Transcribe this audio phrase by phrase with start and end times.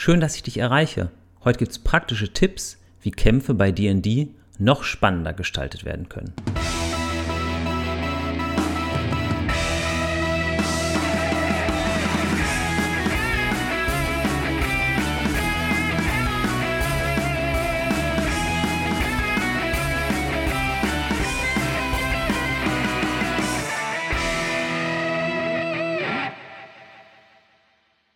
[0.00, 1.10] Schön, dass ich dich erreiche.
[1.42, 6.32] Heute gibt es praktische Tipps, wie Kämpfe bei DD noch spannender gestaltet werden können.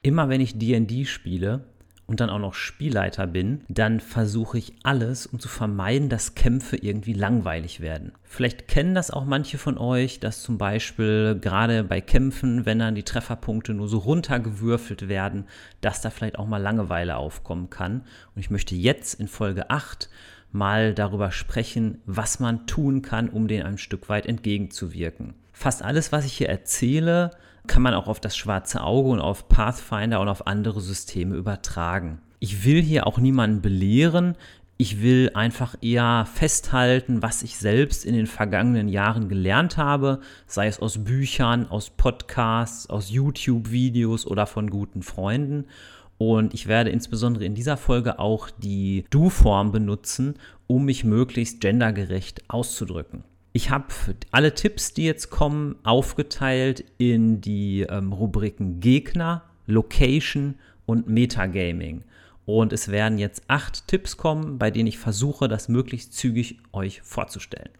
[0.04, 1.71] Immer wenn ich DD spiele
[2.12, 6.76] und dann auch noch Spielleiter bin, dann versuche ich alles, um zu vermeiden, dass Kämpfe
[6.76, 8.12] irgendwie langweilig werden.
[8.22, 12.94] Vielleicht kennen das auch manche von euch, dass zum Beispiel gerade bei Kämpfen, wenn dann
[12.94, 15.46] die Trefferpunkte nur so runtergewürfelt werden,
[15.80, 18.02] dass da vielleicht auch mal Langeweile aufkommen kann.
[18.34, 20.10] Und ich möchte jetzt in Folge 8
[20.50, 25.32] mal darüber sprechen, was man tun kann, um dem ein Stück weit entgegenzuwirken.
[25.54, 27.30] Fast alles, was ich hier erzähle,
[27.66, 32.20] kann man auch auf das schwarze Auge und auf Pathfinder und auf andere Systeme übertragen.
[32.40, 34.36] Ich will hier auch niemanden belehren.
[34.78, 40.66] Ich will einfach eher festhalten, was ich selbst in den vergangenen Jahren gelernt habe, sei
[40.66, 45.66] es aus Büchern, aus Podcasts, aus YouTube-Videos oder von guten Freunden.
[46.18, 50.34] Und ich werde insbesondere in dieser Folge auch die Du-Form benutzen,
[50.66, 53.22] um mich möglichst gendergerecht auszudrücken.
[53.54, 53.86] Ich habe
[54.30, 60.54] alle Tipps, die jetzt kommen, aufgeteilt in die ähm, Rubriken Gegner, Location
[60.86, 62.04] und Metagaming.
[62.46, 67.02] Und es werden jetzt acht Tipps kommen, bei denen ich versuche, das möglichst zügig euch
[67.02, 67.70] vorzustellen.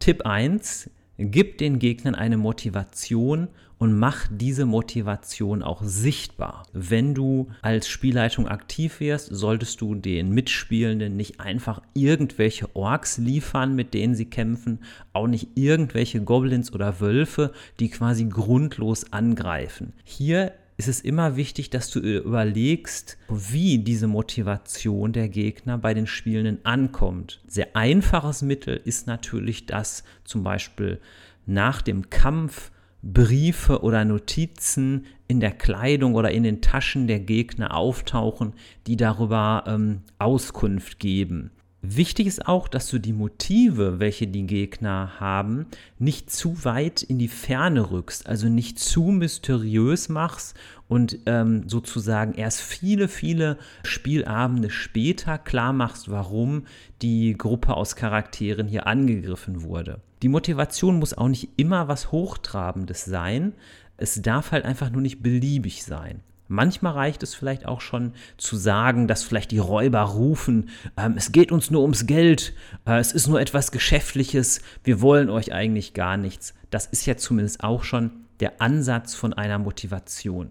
[0.00, 0.90] Tipp 1,
[1.22, 6.62] Gib den Gegnern eine Motivation und mach diese Motivation auch sichtbar.
[6.72, 13.74] Wenn du als Spielleitung aktiv wirst, solltest du den Mitspielenden nicht einfach irgendwelche Orks liefern,
[13.74, 14.78] mit denen sie kämpfen,
[15.12, 19.92] auch nicht irgendwelche Goblins oder Wölfe, die quasi grundlos angreifen.
[20.04, 26.06] Hier ist es immer wichtig, dass du überlegst, wie diese Motivation der Gegner bei den
[26.06, 27.42] Spielenden ankommt.
[27.46, 30.98] Sehr einfaches Mittel ist natürlich, dass zum Beispiel
[31.44, 32.70] nach dem Kampf
[33.02, 38.54] Briefe oder Notizen in der Kleidung oder in den Taschen der Gegner auftauchen,
[38.86, 41.50] die darüber ähm, Auskunft geben.
[41.82, 45.64] Wichtig ist auch, dass du die Motive, welche die Gegner haben,
[45.98, 50.54] nicht zu weit in die Ferne rückst, also nicht zu mysteriös machst
[50.88, 56.66] und ähm, sozusagen erst viele, viele Spielabende später klar machst, warum
[57.00, 60.02] die Gruppe aus Charakteren hier angegriffen wurde.
[60.20, 63.54] Die Motivation muss auch nicht immer was Hochtrabendes sein,
[63.96, 66.20] es darf halt einfach nur nicht beliebig sein.
[66.52, 71.30] Manchmal reicht es vielleicht auch schon zu sagen, dass vielleicht die Räuber rufen, ähm, es
[71.30, 72.54] geht uns nur ums Geld,
[72.86, 76.54] äh, es ist nur etwas Geschäftliches, wir wollen euch eigentlich gar nichts.
[76.70, 78.10] Das ist ja zumindest auch schon
[78.40, 80.50] der Ansatz von einer Motivation.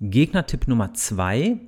[0.00, 1.58] Gegnertipp Nummer zwei,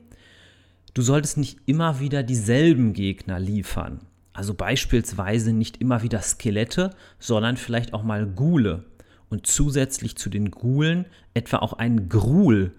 [0.94, 4.02] du solltest nicht immer wieder dieselben Gegner liefern.
[4.32, 8.84] Also beispielsweise nicht immer wieder Skelette, sondern vielleicht auch mal Gule.
[9.30, 12.72] Und zusätzlich zu den Gulen etwa auch ein Gruhl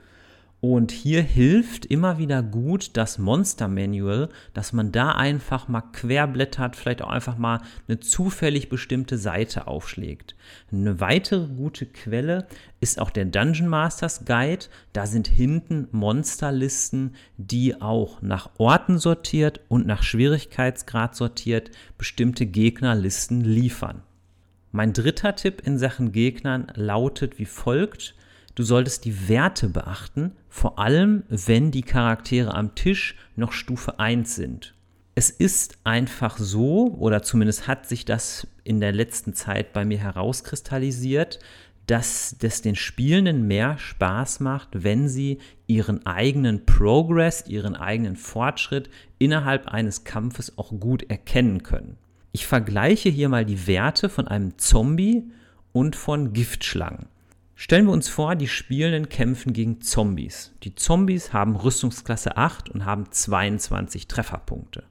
[0.73, 6.75] und hier hilft immer wieder gut das Monster Manual, dass man da einfach mal querblättert,
[6.75, 10.35] vielleicht auch einfach mal eine zufällig bestimmte Seite aufschlägt.
[10.71, 12.47] Eine weitere gute Quelle
[12.79, 14.65] ist auch der Dungeon Masters Guide.
[14.91, 23.41] Da sind hinten Monsterlisten, die auch nach Orten sortiert und nach Schwierigkeitsgrad sortiert bestimmte Gegnerlisten
[23.41, 24.01] liefern.
[24.71, 28.15] Mein dritter Tipp in Sachen Gegnern lautet wie folgt.
[28.55, 34.33] Du solltest die Werte beachten, vor allem wenn die Charaktere am Tisch noch Stufe 1
[34.33, 34.73] sind.
[35.13, 39.97] Es ist einfach so, oder zumindest hat sich das in der letzten Zeit bei mir
[39.97, 41.39] herauskristallisiert,
[41.87, 48.89] dass das den Spielenden mehr Spaß macht, wenn sie ihren eigenen Progress, ihren eigenen Fortschritt
[49.19, 51.97] innerhalb eines Kampfes auch gut erkennen können.
[52.31, 55.31] Ich vergleiche hier mal die Werte von einem Zombie
[55.73, 57.07] und von Giftschlangen.
[57.55, 60.51] Stellen wir uns vor, die Spielenden kämpfen gegen Zombies.
[60.63, 64.83] Die Zombies haben Rüstungsklasse 8 und haben 22 Trefferpunkte.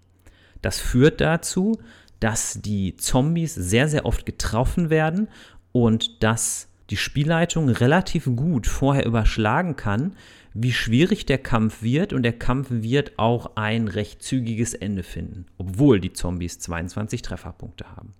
[0.63, 1.79] Das führt dazu,
[2.21, 5.29] dass die Zombies sehr, sehr oft getroffen werden
[5.73, 10.17] und dass die Spielleitung relativ gut vorher überschlagen kann,
[10.55, 15.47] wie schwierig der Kampf wird und der Kampf wird auch ein recht zügiges Ende finden,
[15.59, 18.15] obwohl die Zombies 22 Trefferpunkte haben.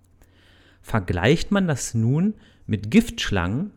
[0.81, 2.35] Vergleicht man das nun
[2.67, 3.71] mit Giftschlangen,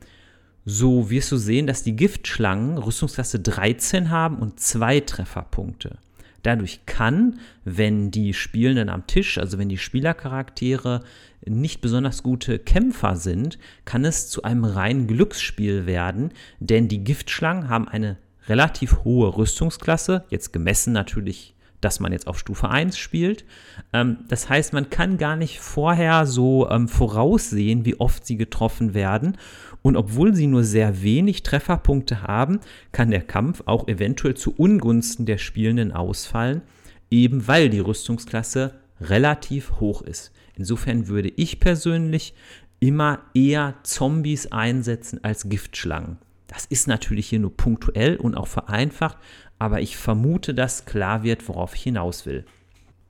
[0.64, 5.98] so wirst du sehen, dass die Giftschlangen Rüstungsklasse 13 haben und zwei Trefferpunkte.
[6.42, 11.02] Dadurch kann, wenn die Spielenden am Tisch, also wenn die Spielercharaktere
[11.44, 17.68] nicht besonders gute Kämpfer sind, kann es zu einem reinen Glücksspiel werden, denn die Giftschlangen
[17.68, 23.44] haben eine relativ hohe Rüstungsklasse, jetzt gemessen natürlich dass man jetzt auf Stufe 1 spielt.
[23.92, 28.94] Ähm, das heißt, man kann gar nicht vorher so ähm, voraussehen, wie oft sie getroffen
[28.94, 29.36] werden.
[29.82, 32.60] Und obwohl sie nur sehr wenig Trefferpunkte haben,
[32.92, 36.62] kann der Kampf auch eventuell zu Ungunsten der Spielenden ausfallen,
[37.10, 40.32] eben weil die Rüstungsklasse relativ hoch ist.
[40.56, 42.34] Insofern würde ich persönlich
[42.80, 46.18] immer eher Zombies einsetzen als Giftschlangen.
[46.48, 49.18] Das ist natürlich hier nur punktuell und auch vereinfacht,
[49.58, 52.44] aber ich vermute, dass klar wird, worauf ich hinaus will.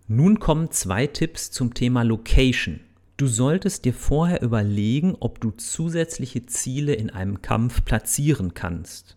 [0.06, 2.81] Nun kommen zwei Tipps zum Thema Location.
[3.19, 9.17] Du solltest dir vorher überlegen, ob du zusätzliche Ziele in einem Kampf platzieren kannst.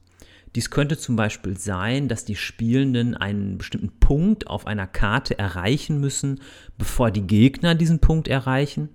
[0.56, 6.00] Dies könnte zum Beispiel sein, dass die Spielenden einen bestimmten Punkt auf einer Karte erreichen
[6.00, 6.42] müssen,
[6.78, 8.89] bevor die Gegner diesen Punkt erreichen.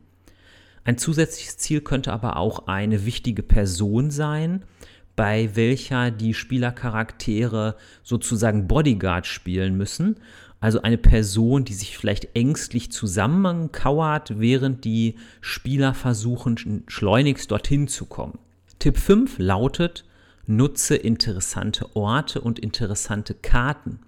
[0.84, 4.64] Ein zusätzliches Ziel könnte aber auch eine wichtige Person sein,
[5.16, 10.16] bei welcher die Spielercharaktere sozusagen Bodyguard spielen müssen.
[10.60, 18.06] Also eine Person, die sich vielleicht ängstlich zusammenkauert, während die Spieler versuchen, schleunigst dorthin zu
[18.06, 18.38] kommen.
[18.78, 20.04] Tipp 5 lautet,
[20.46, 24.00] nutze interessante Orte und interessante Karten.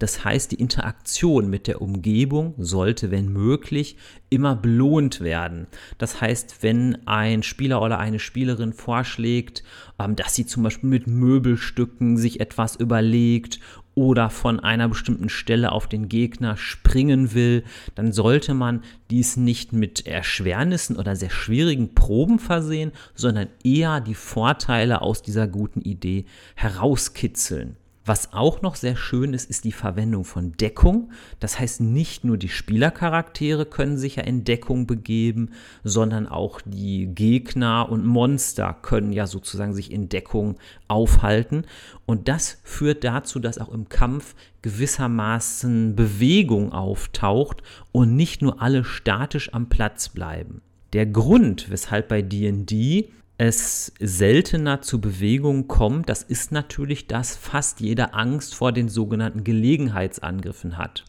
[0.00, 3.96] Das heißt, die Interaktion mit der Umgebung sollte, wenn möglich,
[4.30, 5.66] immer belohnt werden.
[5.98, 9.62] Das heißt, wenn ein Spieler oder eine Spielerin vorschlägt,
[9.98, 13.60] ähm, dass sie zum Beispiel mit Möbelstücken sich etwas überlegt
[13.94, 17.62] oder von einer bestimmten Stelle auf den Gegner springen will,
[17.94, 24.14] dann sollte man dies nicht mit Erschwernissen oder sehr schwierigen Proben versehen, sondern eher die
[24.14, 26.24] Vorteile aus dieser guten Idee
[26.54, 27.76] herauskitzeln.
[28.10, 31.12] Was auch noch sehr schön ist, ist die Verwendung von Deckung.
[31.38, 35.50] Das heißt, nicht nur die Spielercharaktere können sich ja in Deckung begeben,
[35.84, 40.58] sondern auch die Gegner und Monster können ja sozusagen sich in Deckung
[40.88, 41.66] aufhalten.
[42.04, 47.62] Und das führt dazu, dass auch im Kampf gewissermaßen Bewegung auftaucht
[47.92, 50.62] und nicht nur alle statisch am Platz bleiben.
[50.94, 53.08] Der Grund, weshalb bei DD
[53.40, 59.44] es seltener zu Bewegungen kommt, das ist natürlich, dass fast jeder Angst vor den sogenannten
[59.44, 61.06] Gelegenheitsangriffen hat.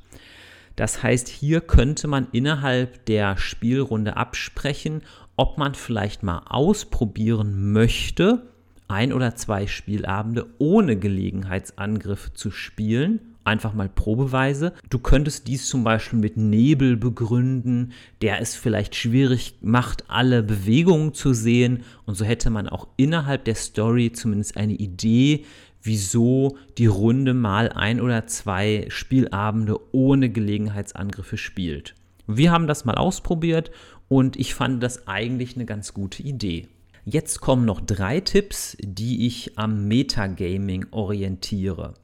[0.78, 5.02] Das heißt, hier könnte man innerhalb der Spielrunde absprechen,
[5.36, 8.48] ob man vielleicht mal ausprobieren möchte,
[8.88, 14.74] ein oder zwei Spielabende ohne Gelegenheitsangriffe zu spielen einfach mal probeweise.
[14.90, 21.14] Du könntest dies zum Beispiel mit Nebel begründen, der es vielleicht schwierig macht, alle Bewegungen
[21.14, 21.84] zu sehen.
[22.06, 25.46] Und so hätte man auch innerhalb der Story zumindest eine Idee,
[25.82, 31.96] wieso die Runde mal ein oder zwei Spielabende ohne Gelegenheitsangriffe spielt.
[32.28, 33.72] Wir haben das mal ausprobiert
[34.08, 36.68] und ich fand das eigentlich eine ganz gute Idee.
[37.04, 41.96] Jetzt kommen noch drei Tipps, die ich am Metagaming orientiere.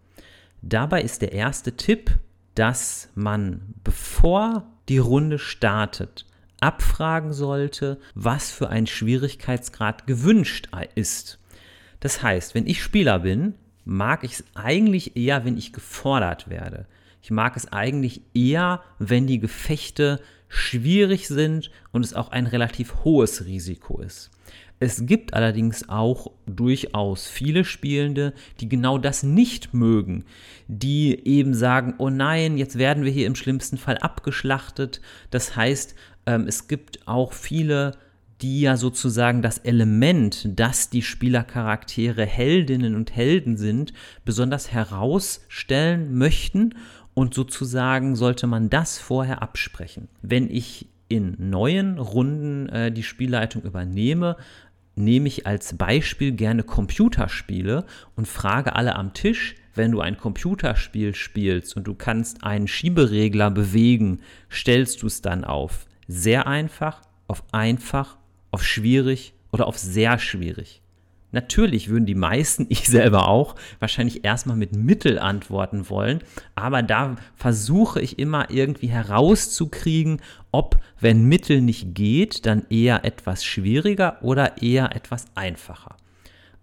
[0.62, 2.18] Dabei ist der erste Tipp,
[2.56, 6.25] dass man, bevor die Runde startet,
[6.59, 11.39] abfragen sollte, was für ein Schwierigkeitsgrad gewünscht ist.
[12.00, 13.56] Das heißt, wenn ich Spieler bin,
[13.86, 16.88] mag ich es eigentlich eher, wenn ich gefordert werde.
[17.21, 23.04] Ich mag es eigentlich eher, wenn die Gefechte schwierig sind und es auch ein relativ
[23.04, 24.31] hohes Risiko ist.
[24.79, 30.25] Es gibt allerdings auch durchaus viele Spielende, die genau das nicht mögen,
[30.68, 35.02] die eben sagen, oh nein, jetzt werden wir hier im schlimmsten Fall abgeschlachtet.
[35.31, 35.95] Das heißt,
[36.28, 37.97] ähm, es gibt auch viele,
[38.42, 43.94] die ja sozusagen das Element, dass die Spielercharaktere Heldinnen und Helden sind,
[44.25, 46.75] besonders herausstellen möchten
[47.16, 50.07] und sozusagen sollte man das vorher absprechen.
[50.21, 54.35] Wenn ich in neuen Runden äh, die Spielleitung übernehme,
[54.97, 57.85] nehme ich als Beispiel gerne Computerspiele
[58.16, 63.51] und frage alle am Tisch, wenn du ein Computerspiel spielst und du kannst einen Schieberegler
[63.51, 68.18] bewegen, stellst du es dann auf sehr einfach, auf einfach,
[68.51, 70.81] auf schwierig oder auf sehr schwierig.
[71.31, 76.19] Natürlich würden die meisten, ich selber auch, wahrscheinlich erstmal mit Mittel antworten wollen,
[76.56, 83.44] aber da versuche ich immer irgendwie herauszukriegen, ob, wenn Mittel nicht geht, dann eher etwas
[83.44, 85.98] schwieriger oder eher etwas einfacher.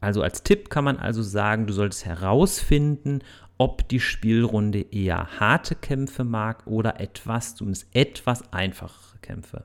[0.00, 3.20] Also als Tipp kann man also sagen, du solltest herausfinden,
[3.56, 9.64] ob die Spielrunde eher harte Kämpfe mag oder etwas, zumindest etwas einfachere Kämpfe.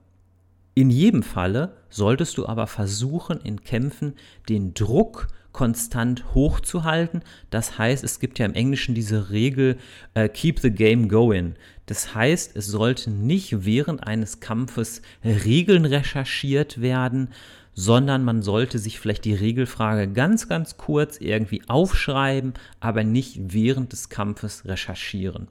[0.75, 4.13] In jedem Falle solltest du aber versuchen, in Kämpfen
[4.47, 7.21] den Druck konstant hochzuhalten.
[7.49, 9.77] Das heißt, es gibt ja im Englischen diese Regel,
[10.17, 11.55] uh, keep the game going.
[11.87, 17.29] Das heißt, es sollte nicht während eines Kampfes Regeln recherchiert werden,
[17.73, 23.91] sondern man sollte sich vielleicht die Regelfrage ganz, ganz kurz irgendwie aufschreiben, aber nicht während
[23.91, 25.47] des Kampfes recherchieren.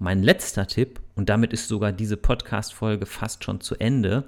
[0.00, 4.24] Mein letzter Tipp, und damit ist sogar diese Podcast-Folge fast schon zu Ende,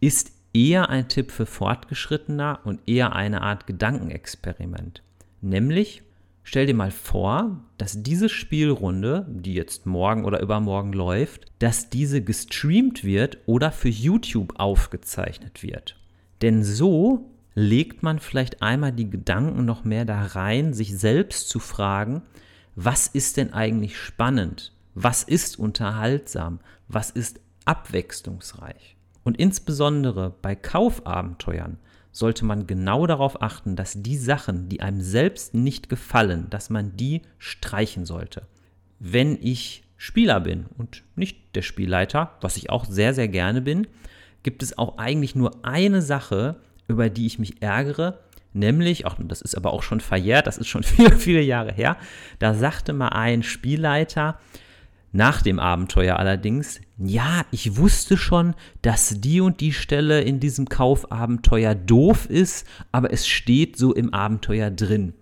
[0.00, 5.02] ist eher ein Tipp für Fortgeschrittener und eher eine Art Gedankenexperiment.
[5.42, 6.02] Nämlich,
[6.42, 12.22] stell dir mal vor, dass diese Spielrunde, die jetzt morgen oder übermorgen läuft, dass diese
[12.22, 15.96] gestreamt wird oder für YouTube aufgezeichnet wird.
[16.40, 21.58] Denn so legt man vielleicht einmal die Gedanken noch mehr da rein, sich selbst zu
[21.58, 22.22] fragen,
[22.74, 24.73] was ist denn eigentlich spannend?
[24.94, 26.60] Was ist unterhaltsam?
[26.88, 28.96] Was ist abwechslungsreich?
[29.24, 31.78] Und insbesondere bei Kaufabenteuern
[32.12, 36.96] sollte man genau darauf achten, dass die Sachen, die einem selbst nicht gefallen, dass man
[36.96, 38.46] die streichen sollte.
[39.00, 43.88] Wenn ich Spieler bin und nicht der Spielleiter, was ich auch sehr, sehr gerne bin,
[44.44, 48.20] gibt es auch eigentlich nur eine Sache, über die ich mich ärgere,
[48.52, 51.96] nämlich, auch das ist aber auch schon verjährt, das ist schon viele, viele Jahre her,
[52.38, 54.38] da sagte mal ein Spielleiter,
[55.14, 60.68] nach dem Abenteuer allerdings, ja, ich wusste schon, dass die und die Stelle in diesem
[60.68, 65.14] Kaufabenteuer doof ist, aber es steht so im Abenteuer drin.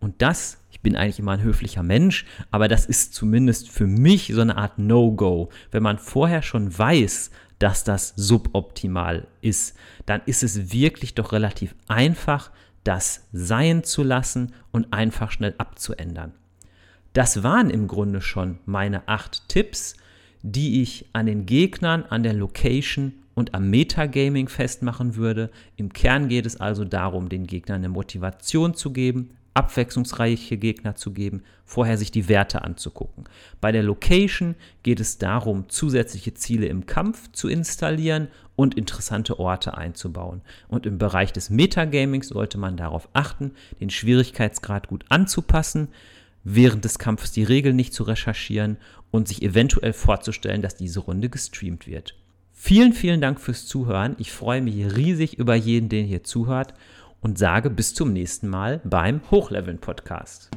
[0.00, 4.32] Und das, ich bin eigentlich immer ein höflicher Mensch, aber das ist zumindest für mich
[4.34, 5.50] so eine Art No-Go.
[5.70, 11.74] Wenn man vorher schon weiß, dass das suboptimal ist, dann ist es wirklich doch relativ
[11.86, 12.50] einfach,
[12.82, 16.32] das sein zu lassen und einfach schnell abzuändern.
[17.14, 19.94] Das waren im Grunde schon meine acht Tipps,
[20.42, 25.50] die ich an den Gegnern, an der Location und am Metagaming festmachen würde.
[25.76, 31.12] Im Kern geht es also darum, den Gegnern eine Motivation zu geben, abwechslungsreiche Gegner zu
[31.12, 33.24] geben, vorher sich die Werte anzugucken.
[33.60, 39.78] Bei der Location geht es darum, zusätzliche Ziele im Kampf zu installieren und interessante Orte
[39.78, 40.42] einzubauen.
[40.66, 45.88] Und im Bereich des Metagamings sollte man darauf achten, den Schwierigkeitsgrad gut anzupassen,
[46.44, 48.76] während des Kampfes die Regeln nicht zu recherchieren
[49.10, 52.14] und sich eventuell vorzustellen, dass diese Runde gestreamt wird.
[52.52, 54.14] Vielen, vielen Dank fürs Zuhören.
[54.18, 56.74] Ich freue mich riesig über jeden, der hier zuhört
[57.20, 60.50] und sage bis zum nächsten Mal beim Hochleveln Podcast.